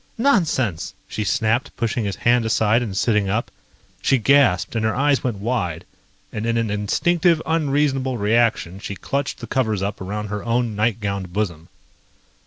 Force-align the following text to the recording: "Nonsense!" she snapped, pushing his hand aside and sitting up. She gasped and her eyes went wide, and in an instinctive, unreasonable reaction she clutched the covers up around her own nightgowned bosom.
"Nonsense!" 0.17 0.95
she 1.07 1.23
snapped, 1.23 1.77
pushing 1.77 2.05
his 2.05 2.15
hand 2.15 2.43
aside 2.43 2.81
and 2.81 2.97
sitting 2.97 3.29
up. 3.29 3.51
She 4.01 4.17
gasped 4.17 4.75
and 4.75 4.83
her 4.83 4.95
eyes 4.95 5.23
went 5.23 5.37
wide, 5.37 5.85
and 6.33 6.47
in 6.47 6.57
an 6.57 6.71
instinctive, 6.71 7.39
unreasonable 7.45 8.17
reaction 8.17 8.79
she 8.79 8.95
clutched 8.95 9.41
the 9.41 9.45
covers 9.45 9.83
up 9.83 10.01
around 10.01 10.29
her 10.29 10.43
own 10.43 10.75
nightgowned 10.75 11.33
bosom. 11.33 11.69